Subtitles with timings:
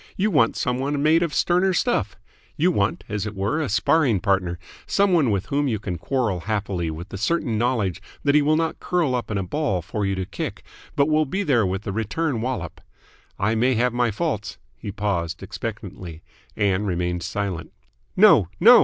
[0.17, 2.15] You want some one made of sterner stuff.
[2.57, 6.39] You want, as it were, a sparring partner, some one with whom you can quarrel
[6.39, 10.03] happily with the certain knowledge that he will not curl up in a ball for
[10.03, 10.63] you to kick,
[10.95, 12.81] but will be there with the return wallop.
[13.37, 16.23] I may have my faults" He paused expectantly.
[16.57, 17.71] Ann remained silent.
[18.17, 18.79] "No, no!"